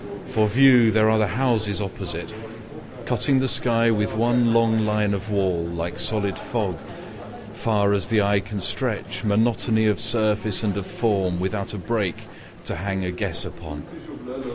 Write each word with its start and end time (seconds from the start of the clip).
For 0.25 0.47
view 0.47 0.89
there 0.89 1.11
are 1.11 1.19
the 1.19 1.27
houses 1.27 1.79
oppositeCutting 1.79 3.39
the 3.39 3.47
sky 3.47 3.91
with 3.91 4.15
one 4.17 4.51
long 4.51 4.83
line 4.83 5.13
of 5.13 5.29
wallLike 5.29 5.99
solid 5.99 6.39
fog: 6.39 6.79
far 7.53 7.93
as 7.93 8.07
the 8.07 8.23
eye 8.23 8.39
can 8.39 8.57
stretchMonotony 8.57 9.87
of 9.87 9.99
surface 9.99 10.63
& 10.63 10.63
of 10.63 10.73
formWithout 10.73 11.75
a 11.75 11.77
break 11.77 12.15
to 12.65 12.77
hang 12.77 13.05
a 13.05 13.11
guess 13.11 13.45
upon. 13.45 13.85